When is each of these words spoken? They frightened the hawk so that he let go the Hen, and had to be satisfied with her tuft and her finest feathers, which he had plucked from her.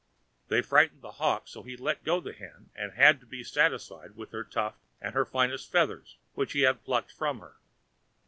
They 0.47 0.63
frightened 0.63 1.03
the 1.03 1.11
hawk 1.21 1.47
so 1.47 1.61
that 1.61 1.69
he 1.69 1.77
let 1.77 2.03
go 2.03 2.19
the 2.19 2.33
Hen, 2.33 2.71
and 2.75 2.93
had 2.93 3.19
to 3.19 3.27
be 3.27 3.43
satisfied 3.43 4.15
with 4.15 4.31
her 4.31 4.43
tuft 4.43 4.79
and 4.99 5.13
her 5.13 5.25
finest 5.25 5.71
feathers, 5.71 6.17
which 6.33 6.53
he 6.53 6.61
had 6.61 6.83
plucked 6.83 7.11
from 7.11 7.39
her. 7.39 7.57